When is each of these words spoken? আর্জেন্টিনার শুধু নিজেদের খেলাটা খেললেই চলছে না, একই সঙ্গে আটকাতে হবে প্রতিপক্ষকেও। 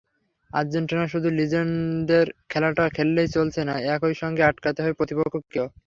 আর্জেন্টিনার 0.51 1.11
শুধু 1.13 1.27
নিজেদের 1.39 2.25
খেলাটা 2.49 2.85
খেললেই 2.95 3.29
চলছে 3.29 3.61
না, 3.65 3.75
একই 3.95 4.15
সঙ্গে 4.21 4.41
আটকাতে 4.49 4.79
হবে 4.83 4.97
প্রতিপক্ষকেও। 4.99 5.67